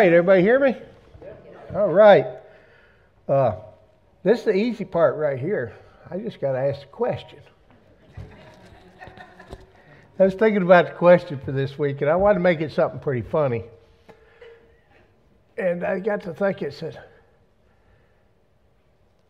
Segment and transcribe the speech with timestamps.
[0.00, 0.74] right, everybody hear me?
[1.74, 2.24] All right.
[3.28, 3.56] Uh,
[4.22, 5.74] this is the easy part right here.
[6.10, 7.38] I just got to ask a question.
[10.18, 12.72] I was thinking about the question for this week, and I wanted to make it
[12.72, 13.64] something pretty funny.
[15.58, 16.98] And I got to thinking, it said,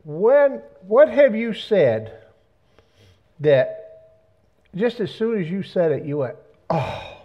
[0.05, 2.17] when, what have you said
[3.41, 4.13] that
[4.77, 6.37] just as soon as you said it, you went,
[6.71, 7.23] oh,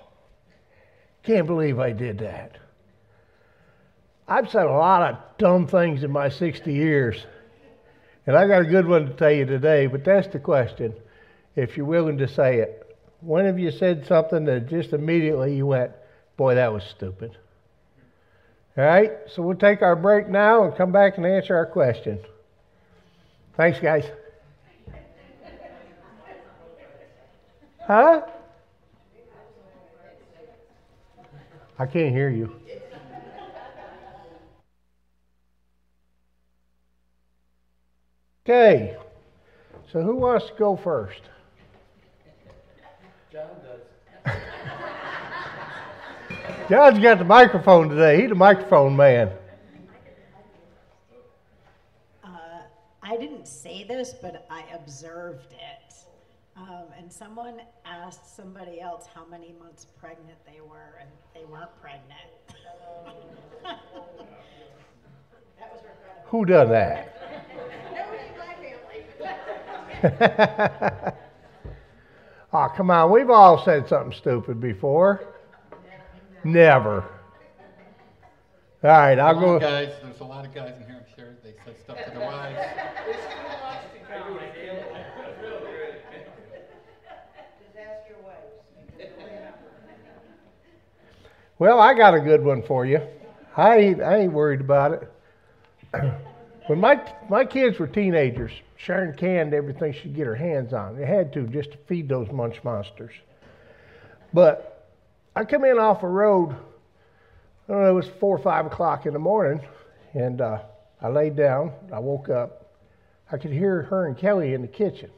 [1.22, 2.58] can't believe I did that.
[4.28, 7.26] I've said a lot of dumb things in my 60 years,
[8.26, 10.94] and I got a good one to tell you today, but that's the question,
[11.56, 12.98] if you're willing to say it.
[13.22, 15.92] When have you said something that just immediately you went,
[16.38, 17.38] boy, that was stupid?
[18.78, 22.20] All right, so we'll take our break now and come back and answer our question.
[23.56, 24.06] Thanks, guys.
[27.88, 28.22] Huh?
[31.78, 32.56] I can't hear you.
[38.48, 38.96] Okay,
[39.92, 41.22] so who wants to go first?
[43.32, 43.48] John
[44.24, 44.34] does.
[46.70, 48.22] John's got the microphone today.
[48.22, 49.32] He's the microphone man.
[52.24, 52.28] Uh,
[53.02, 55.96] I didn't say this, but I observed it.
[56.56, 61.72] Um, and someone asked somebody else how many months pregnant they were, and they weren't
[61.82, 62.30] pregnant.
[63.64, 63.80] that
[65.74, 65.82] was
[66.28, 67.12] Who done that?
[67.94, 69.06] Nobody in my family.
[72.54, 73.12] oh, come on.
[73.12, 75.28] We've all said something stupid before.
[76.44, 77.04] Never.
[78.84, 79.60] All right, I'll go.
[79.60, 79.94] guys.
[80.04, 81.06] There's a lot of guys in here.
[81.08, 82.58] I'm sure they said stuff to their wives.
[91.58, 93.00] Well, I got a good one for you.
[93.56, 94.92] I ain't, I ain't worried about
[95.94, 96.14] it.
[96.68, 97.00] when my
[97.30, 100.98] my kids were teenagers, Sharon canned everything she'd get her hands on.
[100.98, 103.14] They had to just to feed those munch monsters.
[104.34, 104.90] But
[105.36, 106.56] I come in off a road.
[107.68, 109.60] I don't know, it was four or five o'clock in the morning,
[110.14, 110.60] and uh,
[111.02, 111.72] I laid down.
[111.92, 112.74] I woke up.
[113.32, 115.10] I could hear her and Kelly in the kitchen,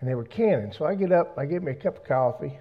[0.00, 0.72] and they were canning.
[0.72, 1.38] So I get up.
[1.38, 2.58] I get me a cup of coffee.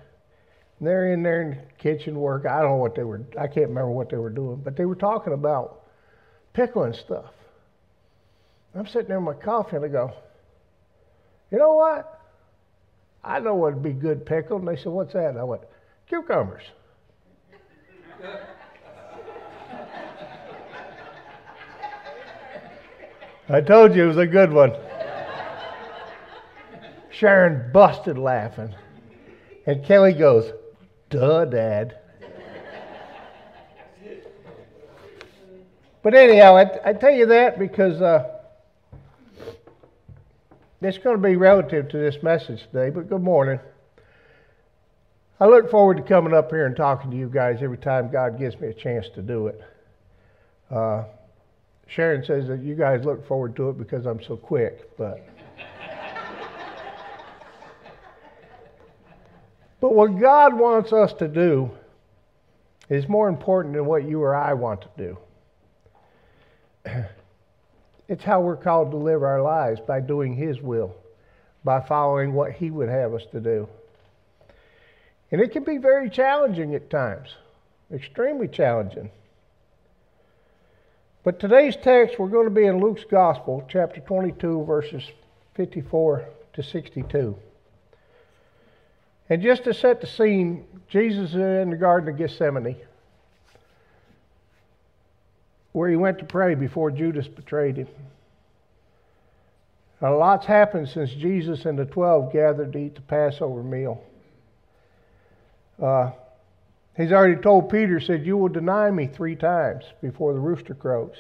[0.79, 2.45] And they're in there in the kitchen work.
[2.45, 3.21] I don't know what they were.
[3.39, 5.85] I can't remember what they were doing, but they were talking about
[6.53, 7.31] pickling stuff.
[8.75, 10.13] I'm sitting there in my coffee, and I go,
[11.51, 12.21] you know what?
[13.23, 14.57] I know what'd be good pickle.
[14.57, 15.29] And they said, what's that?
[15.29, 15.63] And I went,
[16.07, 16.63] cucumbers.
[23.49, 24.73] I told you it was a good one.
[27.09, 28.75] Sharon busted laughing.
[29.65, 30.51] And Kelly goes,
[31.09, 31.97] Duh, Dad.
[36.03, 38.36] but anyhow, I, I, tell you that because uh,
[40.81, 42.89] it's going to be relative to this message today.
[42.89, 43.59] But good morning.
[45.39, 48.39] I look forward to coming up here and talking to you guys every time God
[48.39, 49.61] gives me a chance to do it.
[50.71, 51.03] Uh,
[51.87, 55.27] Sharon says that you guys look forward to it because I'm so quick, but.
[59.79, 61.69] But what God wants us to do
[62.89, 65.17] is more important than what you or I want to do.
[68.07, 70.95] It's how we're called to live our lives by doing His will,
[71.63, 73.67] by following what He would have us to do.
[75.31, 77.35] And it can be very challenging at times,
[77.93, 79.09] extremely challenging.
[81.23, 85.03] But today's text, we're going to be in Luke's Gospel, chapter 22, verses
[85.55, 87.35] 54 to 62.
[89.29, 92.77] And just to set the scene, Jesus is in the Garden of Gethsemane,
[95.71, 97.87] where he went to pray before Judas betrayed him.
[100.01, 104.03] A lot's happened since Jesus and the twelve gathered to eat the Passover meal.
[105.81, 106.11] Uh,
[106.95, 111.15] he's already told Peter, said, You will deny me three times before the rooster crows.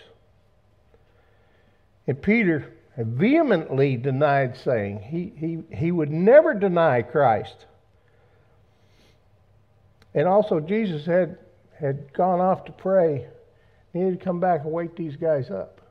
[2.05, 7.65] And Peter vehemently denied saying he, he, he would never deny Christ.
[10.13, 11.37] And also, Jesus had,
[11.79, 13.27] had gone off to pray.
[13.97, 15.81] He needed to come back and wake these guys up.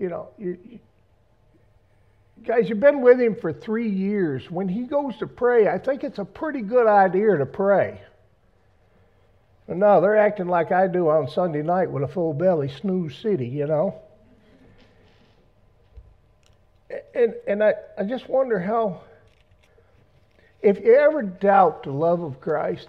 [0.00, 0.78] You know, you, you,
[2.44, 4.50] guys, you've been with him for three years.
[4.50, 8.00] When he goes to pray, I think it's a pretty good idea to pray.
[9.68, 13.16] But no, they're acting like I do on Sunday night with a full belly, snooze
[13.16, 13.94] city, you know.
[17.14, 19.02] And, and I, I just wonder how
[20.60, 22.88] if you ever doubt the love of Christ,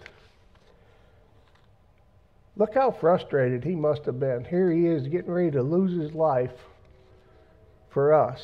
[2.57, 4.43] Look how frustrated he must have been.
[4.43, 6.51] Here he is getting ready to lose his life
[7.89, 8.43] for us.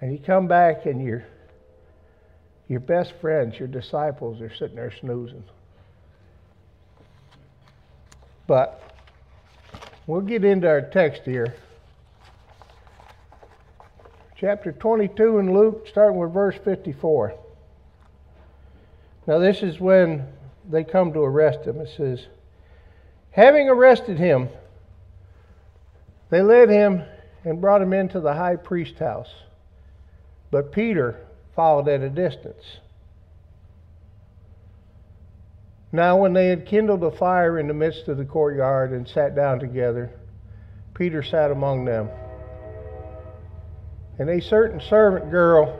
[0.00, 1.24] And you come back and your
[2.66, 5.44] your best friends, your disciples are sitting there snoozing.
[8.46, 8.82] But
[10.06, 11.54] we'll get into our text here.
[14.36, 17.34] Chapter 22 in Luke, starting with verse 54.
[19.26, 20.26] Now, this is when
[20.68, 21.80] they come to arrest him.
[21.80, 22.26] It says,
[23.34, 24.48] Having arrested him,
[26.30, 27.02] they led him
[27.44, 29.34] and brought him into the high priest's house.
[30.52, 31.16] But Peter
[31.56, 32.78] followed at a distance.
[35.90, 39.34] Now, when they had kindled a fire in the midst of the courtyard and sat
[39.34, 40.12] down together,
[40.94, 42.08] Peter sat among them.
[44.16, 45.76] And a certain servant girl,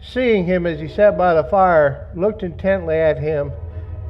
[0.00, 3.52] seeing him as he sat by the fire, looked intently at him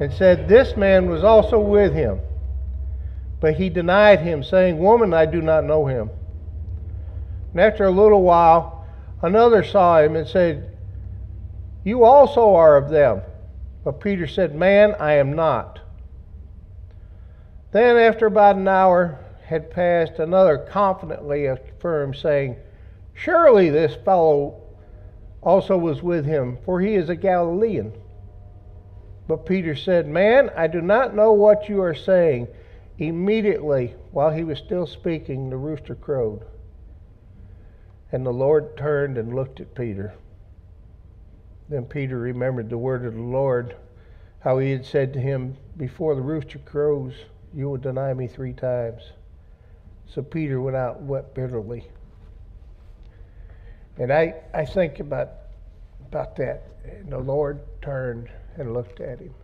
[0.01, 2.21] and said, This man was also with him.
[3.41, 6.11] But he denied him, saying, Woman, I do not know him.
[7.53, 8.85] And after a little while,
[9.23, 10.77] another saw him and said,
[11.85, 13.23] You also are of them.
[13.85, 15.81] But Peter said, Man, I am not.
[17.71, 22.57] Then, after about an hour had passed, another confidently affirmed, saying,
[23.15, 24.61] Surely this fellow
[25.43, 27.93] also was with him, for he is a Galilean.
[29.29, 32.49] But Peter said, Man, I do not know what you are saying.
[32.97, 36.45] Immediately, while he was still speaking, the rooster crowed.
[38.11, 40.15] And the Lord turned and looked at Peter.
[41.69, 43.77] Then Peter remembered the word of the Lord,
[44.41, 47.13] how he had said to him, Before the rooster crows,
[47.53, 49.03] you will deny me three times.
[50.07, 51.85] So Peter went out and wept bitterly.
[53.99, 55.33] And I, I think about,
[56.07, 56.63] about that.
[56.85, 59.35] And the Lord turned and looked at him.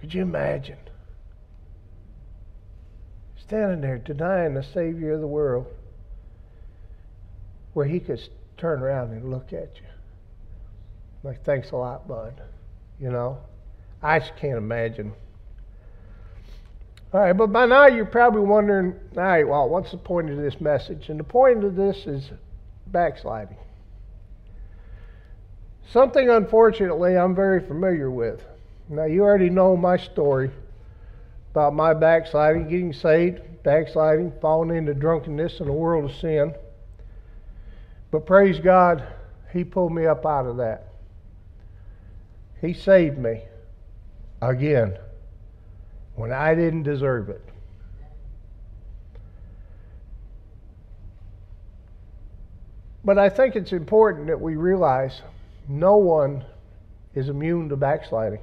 [0.00, 0.78] Could you imagine?
[3.36, 5.66] Standing there denying the Savior of the world,
[7.74, 8.20] where he could
[8.56, 9.86] turn around and look at you.
[11.22, 12.40] Like, thanks a lot, bud.
[13.00, 13.38] You know?
[14.02, 15.12] I just can't imagine.
[17.12, 20.36] All right, but by now you're probably wondering, all right, well, what's the point of
[20.36, 21.08] this message?
[21.08, 22.30] And the point of this is
[22.88, 23.56] backsliding.
[25.92, 28.42] Something, unfortunately, I'm very familiar with.
[28.88, 30.50] Now, you already know my story
[31.52, 36.54] about my backsliding, getting saved, backsliding, falling into drunkenness and a world of sin.
[38.10, 39.06] But praise God,
[39.52, 40.88] He pulled me up out of that.
[42.60, 43.42] He saved me
[44.42, 44.96] again
[46.14, 47.42] when I didn't deserve it.
[53.04, 55.22] But I think it's important that we realize
[55.68, 56.44] no one
[57.14, 58.40] is immune to backsliding.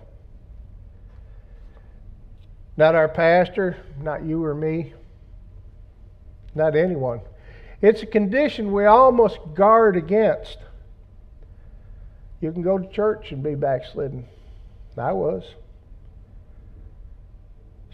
[2.76, 4.94] Not our pastor, not you or me,
[6.56, 7.22] not anyone.
[7.82, 10.58] It's a condition we almost guard against.
[12.42, 14.26] You can go to church and be backslidden.
[14.98, 15.44] I was.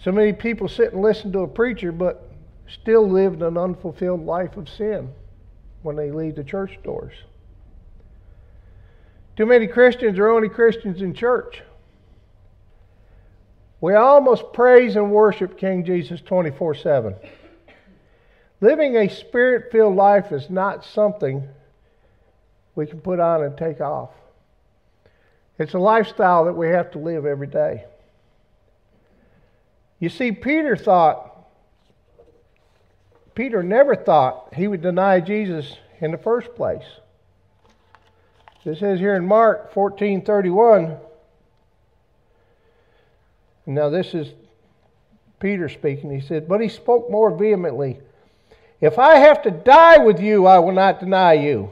[0.04, 2.30] So many people sit and listen to a preacher, but
[2.68, 5.10] still live an unfulfilled life of sin
[5.82, 7.14] when they leave the church doors.
[9.40, 11.62] Too many Christians are only Christians in church.
[13.80, 17.16] We almost praise and worship King Jesus 24 7.
[18.60, 21.48] Living a spirit filled life is not something
[22.76, 24.10] we can put on and take off.
[25.58, 27.86] It's a lifestyle that we have to live every day.
[30.00, 31.48] You see, Peter thought,
[33.36, 36.84] Peter never thought he would deny Jesus in the first place.
[38.70, 41.00] It says here in Mark 14:31.
[43.66, 44.34] Now this is
[45.40, 46.12] Peter speaking.
[46.12, 48.00] He said, "But he spoke more vehemently,
[48.80, 51.72] if I have to die with you, I will not deny you."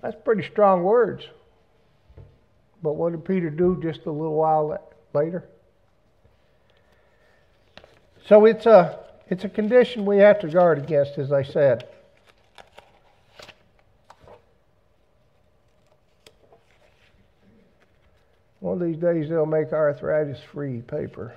[0.00, 1.28] That's pretty strong words.
[2.82, 4.78] But what did Peter do just a little while
[5.12, 5.44] later?
[8.26, 11.86] So it's a it's a condition we have to guard against, as I said.
[18.64, 21.34] One of these days they'll make arthritis free paper.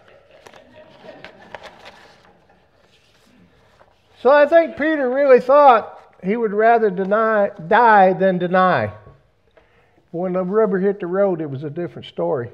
[4.22, 8.94] so I think Peter really thought he would rather deny, die than deny.
[10.12, 12.50] When the rubber hit the road, it was a different story.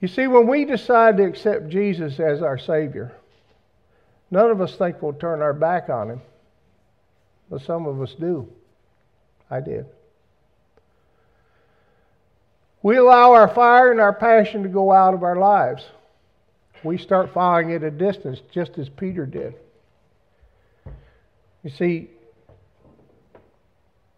[0.00, 3.16] You see, when we decide to accept Jesus as our Savior,
[4.30, 6.22] none of us think we'll turn our back on Him,
[7.50, 8.48] but some of us do.
[9.50, 9.86] I did.
[12.84, 15.82] We allow our fire and our passion to go out of our lives.
[16.84, 19.54] We start following at a distance, just as Peter did.
[21.62, 22.10] You see,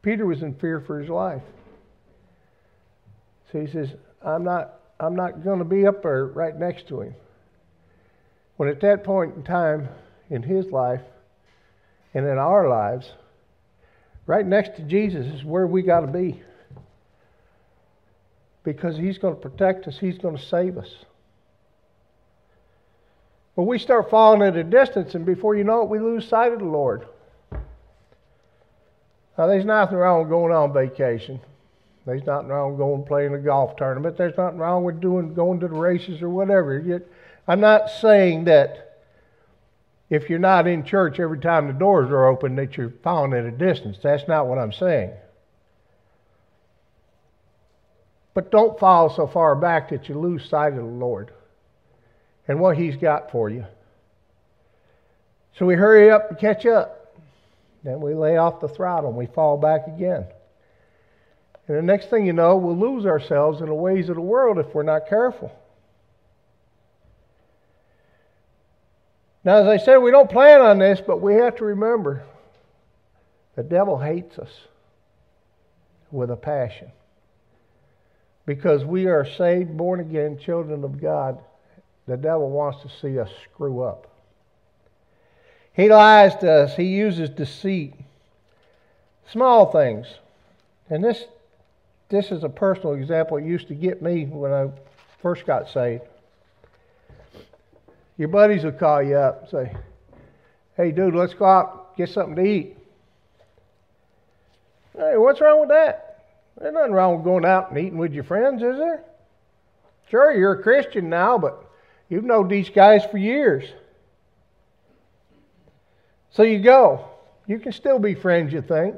[0.02, 1.42] Peter was in fear for his life.
[3.52, 7.02] So he says, I'm not, I'm not going to be up there right next to
[7.02, 7.14] him.
[8.56, 9.88] When at that point in time
[10.28, 11.02] in his life
[12.14, 13.12] and in our lives,
[14.26, 16.42] right next to Jesus is where we got to be
[18.66, 20.90] because He's going to protect us, He's going to save us.
[23.54, 26.52] But we start falling at a distance, and before you know it, we lose sight
[26.52, 27.06] of the Lord.
[29.38, 31.40] Now, there's nothing wrong with going on vacation.
[32.04, 34.16] There's nothing wrong with going playing a golf tournament.
[34.16, 36.78] There's nothing wrong with doing going to the races or whatever.
[36.78, 37.02] Yet,
[37.46, 39.04] I'm not saying that
[40.10, 43.44] if you're not in church every time the doors are open that you're falling at
[43.44, 43.98] a distance.
[44.02, 45.12] That's not what I'm saying.
[48.36, 51.30] But don't fall so far back that you lose sight of the Lord
[52.46, 53.64] and what He's got for you.
[55.58, 57.16] So we hurry up and catch up.
[57.82, 60.26] Then we lay off the throttle and we fall back again.
[61.66, 64.58] And the next thing you know, we'll lose ourselves in the ways of the world
[64.58, 65.50] if we're not careful.
[69.44, 72.22] Now, as I said, we don't plan on this, but we have to remember
[73.54, 74.52] the devil hates us
[76.10, 76.92] with a passion
[78.46, 81.38] because we are saved, born again children of God,
[82.06, 84.06] the devil wants to see us screw up.
[85.72, 87.94] He lies to us, he uses deceit.
[89.30, 90.06] Small things.
[90.88, 91.24] And this
[92.08, 93.36] this is a personal example.
[93.36, 94.70] It used to get me when I
[95.20, 96.04] first got saved.
[98.16, 99.76] Your buddies will call you up and say,
[100.76, 102.76] Hey dude, let's go out get something to eat.
[104.96, 106.05] Hey, what's wrong with that?
[106.58, 109.04] There's nothing wrong with going out and eating with your friends, is there?
[110.08, 111.70] Sure, you're a Christian now, but
[112.08, 113.64] you've known these guys for years.
[116.30, 117.08] So you go.
[117.46, 118.96] You can still be friends, you think.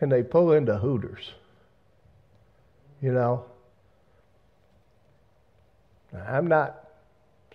[0.00, 1.30] And they pull into Hooters.
[3.00, 3.44] You know?
[6.26, 6.88] I'm not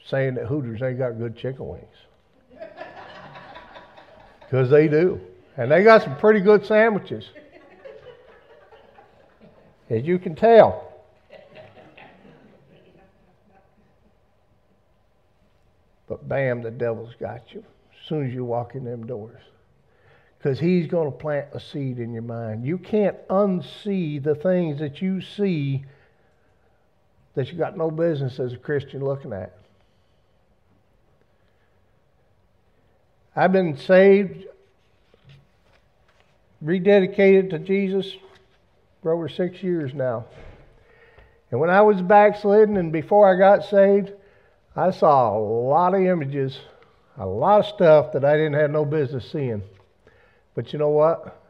[0.05, 1.85] saying that Hooters ain't got good chicken wings.
[4.41, 5.19] Because they do.
[5.57, 7.25] And they got some pretty good sandwiches
[9.89, 10.83] as you can tell.
[16.07, 19.41] But bam, the devil's got you as soon as you walk in them doors.
[20.37, 22.65] Because he's going to plant a seed in your mind.
[22.65, 25.83] You can't unsee the things that you see
[27.35, 29.57] that you got no business as a Christian looking at.
[33.35, 34.45] I've been saved,
[36.63, 38.11] rededicated to Jesus
[39.07, 40.25] for over six years now.
[41.49, 44.11] And when I was backslidden and before I got saved,
[44.75, 46.59] I saw a lot of images,
[47.17, 49.63] a lot of stuff that I didn't have no business seeing.
[50.55, 51.41] But you know what?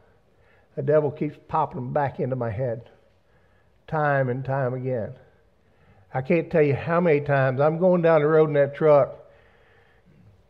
[0.76, 2.90] The devil keeps popping them back into my head
[3.88, 5.14] time and time again.
[6.14, 9.16] I can't tell you how many times I'm going down the road in that truck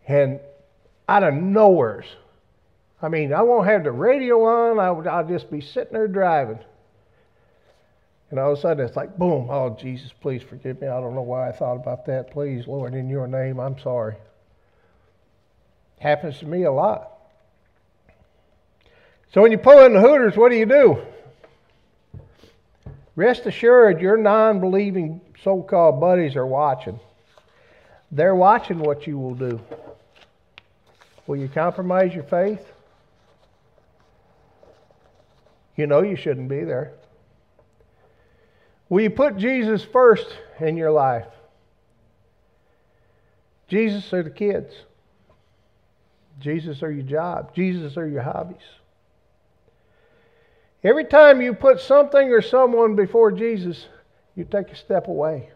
[0.06, 0.40] and
[1.08, 2.04] out of nowheres,
[3.00, 6.58] I mean, I won't have the radio on, I'll, I'll just be sitting there driving.
[8.30, 10.88] And all of a sudden it's like, boom, oh, Jesus, please forgive me.
[10.88, 12.30] I don't know why I thought about that.
[12.30, 14.16] Please, Lord, in your name, I'm sorry.
[15.98, 17.12] Happens to me a lot.
[19.32, 20.98] So when you pull in the Hooters, what do you do?
[23.16, 27.00] Rest assured, your non believing so called buddies are watching.
[28.12, 29.60] They're watching what you will do.
[31.26, 32.64] Will you compromise your faith?
[35.76, 36.92] You know you shouldn't be there.
[38.88, 40.26] Will you put Jesus first
[40.60, 41.26] in your life?
[43.68, 44.74] Jesus are the kids.
[46.40, 47.54] Jesus are your job.
[47.54, 48.56] Jesus are your hobbies.
[50.82, 53.86] Every time you put something or someone before Jesus,
[54.36, 55.50] you take a step away.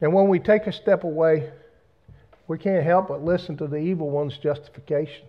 [0.00, 1.52] And when we take a step away,
[2.46, 5.26] we can't help but listen to the evil one's justification.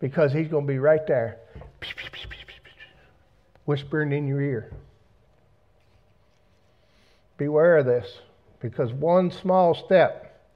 [0.00, 1.38] Because he's going to be right there
[3.68, 4.72] whispering in your ear.
[7.36, 8.10] Beware of this,
[8.60, 10.50] because one small step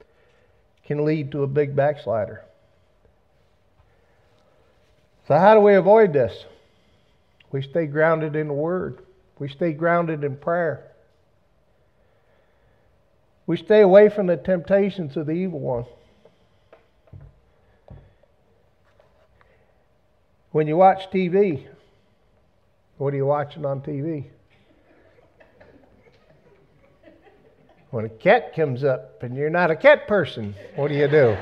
[0.87, 2.43] can lead to a big backslider.
[5.27, 6.45] So, how do we avoid this?
[7.51, 9.05] We stay grounded in the Word,
[9.37, 10.89] we stay grounded in prayer.
[13.45, 15.85] We stay away from the temptations of the evil one.
[20.49, 21.67] When you watch TV,
[22.97, 24.25] What are you watching on TV?
[27.89, 31.35] When a cat comes up and you're not a cat person, what do you do?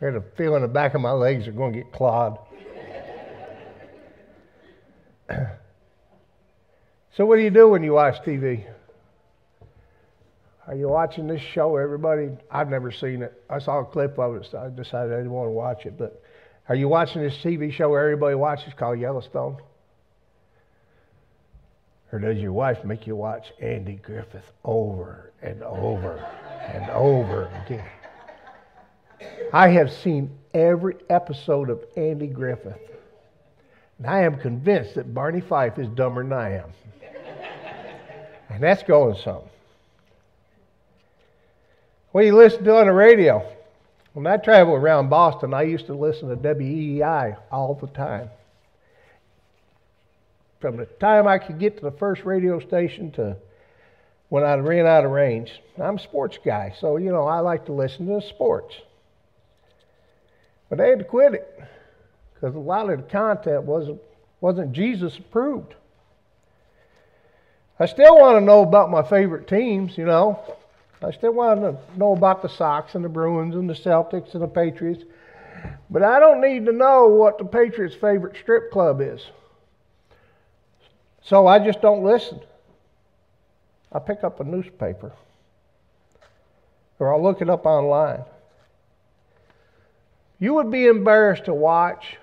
[0.00, 2.38] I had a feeling the back of my legs are going to get clawed.
[7.14, 8.64] so, what do you do when you watch TV?
[10.70, 12.28] Are you watching this show, everybody?
[12.48, 13.42] I've never seen it.
[13.50, 15.98] I saw a clip of it, so I decided I didn't want to watch it.
[15.98, 16.22] But
[16.68, 19.56] are you watching this TV show everybody watches called Yellowstone?
[22.12, 26.18] Or does your wife make you watch Andy Griffith over and over
[26.72, 27.90] and over again?
[29.52, 32.78] I have seen every episode of Andy Griffith.
[33.98, 36.70] And I am convinced that Barney Fife is dumber than I am.
[38.50, 39.42] And that's going some.
[42.12, 43.46] What do you listen to on the radio?
[44.14, 48.28] When I travel around Boston, I used to listen to WEEI all the time.
[50.60, 53.36] From the time I could get to the first radio station to
[54.28, 55.52] when I ran out of range.
[55.80, 58.74] I'm a sports guy, so you know I like to listen to sports.
[60.68, 61.62] But they had to quit it
[62.34, 64.00] because a lot of the content wasn't,
[64.40, 65.74] wasn't Jesus approved.
[67.78, 70.38] I still want to know about my favorite teams, you know.
[71.02, 74.42] I still want to know about the Sox and the Bruins and the Celtics and
[74.42, 75.04] the Patriots.
[75.88, 79.20] But I don't need to know what the Patriots' favorite strip club is.
[81.22, 82.40] So I just don't listen.
[83.92, 85.12] I pick up a newspaper
[86.98, 88.22] or I'll look it up online.
[90.38, 92.16] You would be embarrassed to watch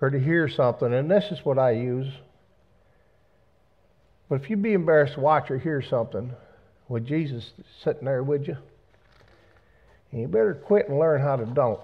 [0.00, 2.12] or to hear something, and this is what I use.
[4.28, 6.32] But if you'd be embarrassed to watch or hear something
[6.92, 7.50] with Jesus
[7.82, 8.56] sitting there, with you?
[10.12, 11.80] And you better quit and learn how to don't.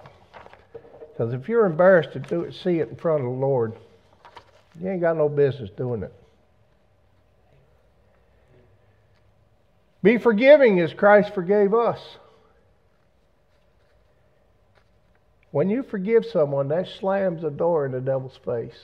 [1.10, 3.72] Because if you're embarrassed to do it, see it in front of the Lord,
[4.78, 6.12] you ain't got no business doing it.
[10.02, 11.98] Be forgiving as Christ forgave us.
[15.50, 18.78] When you forgive someone, that slams a door in the devil's face.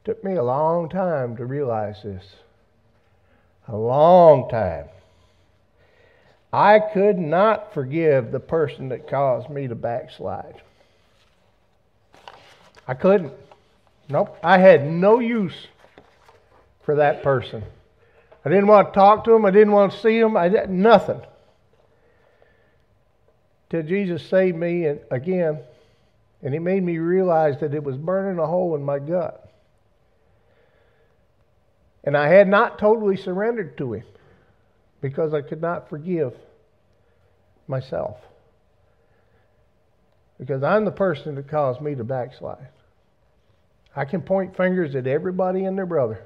[0.00, 2.24] It took me a long time to realize this.
[3.68, 4.86] A long time.
[6.52, 10.62] I could not forgive the person that caused me to backslide.
[12.86, 13.32] I couldn't.
[14.08, 14.38] Nope.
[14.42, 15.66] I had no use
[16.84, 17.64] for that person.
[18.44, 19.44] I didn't want to talk to him.
[19.44, 20.36] I didn't want to see him.
[20.36, 21.20] I did nothing
[23.70, 25.58] till Jesus saved me again,
[26.42, 29.45] and He made me realize that it was burning a hole in my gut.
[32.06, 34.04] And I had not totally surrendered to Him
[35.00, 36.32] because I could not forgive
[37.66, 38.16] myself.
[40.38, 42.68] Because I'm the person that caused me to backslide.
[43.94, 46.24] I can point fingers at everybody and their brother.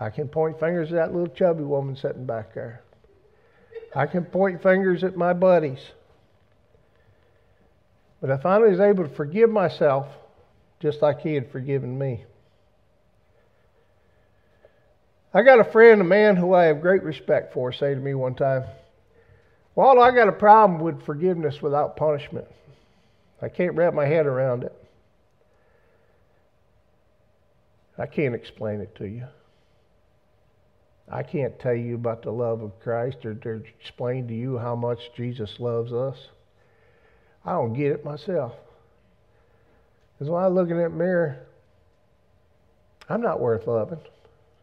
[0.00, 2.82] I can point fingers at that little chubby woman sitting back there.
[3.94, 5.80] I can point fingers at my buddies.
[8.20, 10.06] But I finally was able to forgive myself
[10.80, 12.24] just like he had forgiven me.
[15.36, 18.14] I got a friend, a man who I have great respect for, say to me
[18.14, 18.64] one time,
[19.74, 22.46] Well, I got a problem with forgiveness without punishment.
[23.42, 24.74] I can't wrap my head around it.
[27.98, 29.26] I can't explain it to you.
[31.06, 34.74] I can't tell you about the love of Christ or, or explain to you how
[34.74, 36.16] much Jesus loves us.
[37.44, 38.54] I don't get it myself.
[40.14, 41.40] Because when I look in that mirror,
[43.10, 44.00] I'm not worth loving.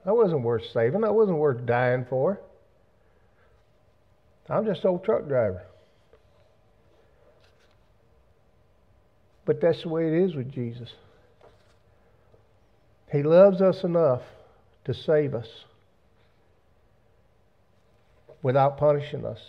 [0.06, 1.04] I wasn't worth saving.
[1.04, 2.40] I wasn't worth dying for.
[4.50, 5.64] I'm just an old truck driver.
[9.46, 10.90] But that's the way it is with Jesus.
[13.12, 14.22] He loves us enough
[14.86, 15.48] to save us
[18.42, 19.40] without punishing us.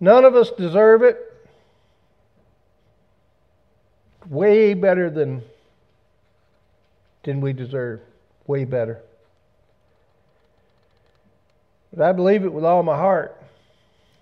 [0.00, 1.16] None of us deserve it.
[4.28, 5.42] Way better than,
[7.22, 8.00] than we deserve.
[8.46, 9.00] Way better.
[11.92, 13.40] But I believe it with all my heart,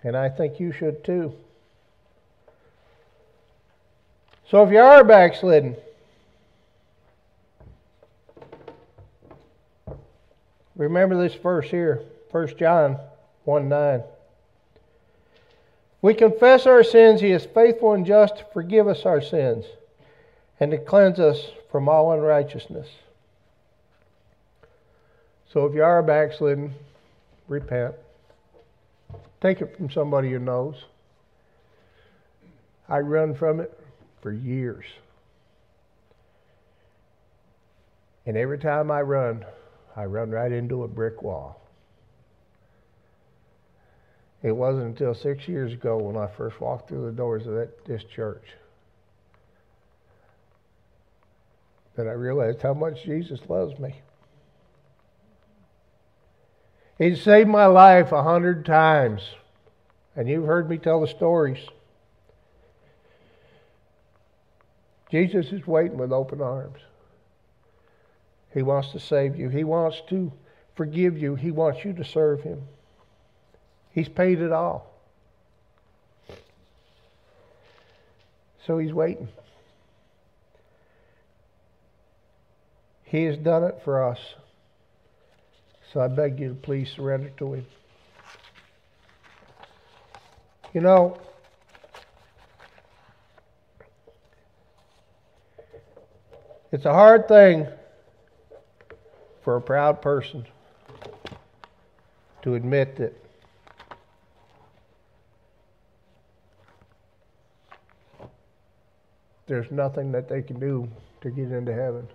[0.02, 1.32] and I think you should too.
[4.50, 5.76] So if you are backslidden,
[10.80, 12.98] Remember this verse here, 1 John
[13.44, 14.02] 1 9.
[16.00, 19.66] We confess our sins, He is faithful and just to forgive us our sins
[20.60, 21.38] and to cleanse us
[21.72, 22.86] from all unrighteousness.
[25.52, 26.74] So if you are backslidden,
[27.48, 27.94] repent.
[29.40, 30.76] Take it from somebody who knows.
[32.88, 33.76] I run from it
[34.20, 34.84] for years.
[38.26, 39.44] And every time I run,
[39.96, 41.60] I run right into a brick wall.
[44.42, 47.84] It wasn't until six years ago when I first walked through the doors of that,
[47.86, 48.44] this church
[52.00, 53.94] that I realized how much Jesus loves me.
[56.96, 59.22] He saved my life a hundred times.
[60.16, 61.58] And you've heard me tell the stories.
[65.10, 66.78] Jesus is waiting with open arms.
[68.54, 69.50] He wants to save you.
[69.50, 70.32] He wants to
[70.74, 71.34] forgive you.
[71.34, 72.62] He wants you to serve Him.
[73.92, 74.90] He's paid it all.
[78.66, 79.28] So He's waiting.
[83.10, 84.20] He has done it for us.
[85.92, 87.66] So I beg you to please surrender to Him.
[90.72, 91.18] You know,
[96.70, 97.66] it's a hard thing
[99.42, 100.46] for a proud person
[102.42, 103.12] to admit that
[109.48, 110.88] there's nothing that they can do
[111.22, 112.06] to get into heaven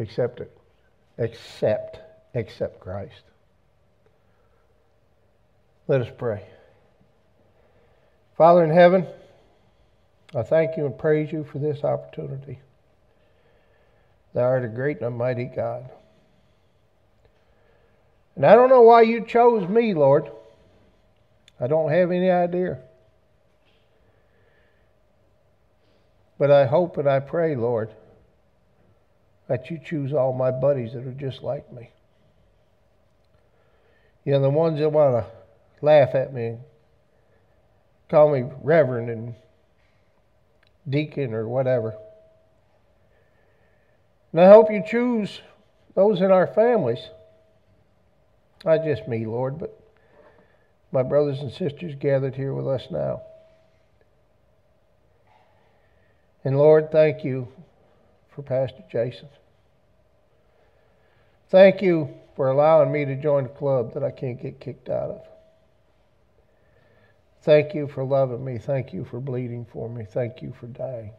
[0.00, 0.56] except it
[1.20, 2.00] Accept.
[2.34, 3.22] Accept Christ.
[5.86, 6.44] Let us pray.
[8.38, 9.06] Father in heaven,
[10.34, 12.58] I thank you and praise you for this opportunity.
[14.32, 15.90] Thou art a great and almighty God.
[18.36, 20.30] And I don't know why you chose me, Lord.
[21.60, 22.78] I don't have any idea.
[26.38, 27.90] But I hope and I pray, Lord,
[29.50, 31.90] that you choose all my buddies that are just like me.
[34.24, 35.30] You know, the ones that want to
[35.84, 36.58] laugh at me,
[38.08, 39.34] call me reverend and
[40.88, 41.96] deacon or whatever.
[44.30, 45.40] And I hope you choose
[45.96, 47.00] those in our families.
[48.64, 49.76] Not just me, Lord, but
[50.92, 53.22] my brothers and sisters gathered here with us now.
[56.44, 57.48] And Lord, thank you
[58.34, 59.28] for Pastor Jason.
[61.50, 65.10] Thank you for allowing me to join a club that I can't get kicked out
[65.10, 65.20] of.
[67.42, 68.58] Thank you for loving me.
[68.58, 70.04] Thank you for bleeding for me.
[70.04, 71.12] Thank you for dying.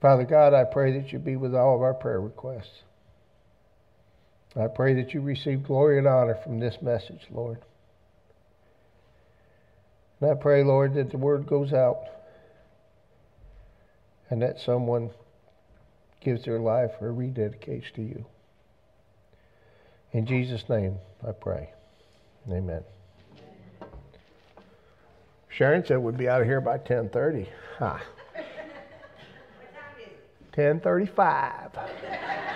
[0.00, 2.82] Father God, I pray that you be with all of our prayer requests.
[4.56, 7.58] I pray that you receive glory and honor from this message, Lord.
[10.20, 12.04] And I pray, Lord, that the word goes out
[14.30, 15.10] and that someone
[16.20, 18.24] gives their life or rededicates to you.
[20.12, 21.70] In Jesus' name, I pray.
[22.50, 22.82] Amen.
[25.48, 27.48] Sharon said we'd be out of here by 10:30.
[27.78, 28.00] Ha.
[30.52, 32.47] 10:35.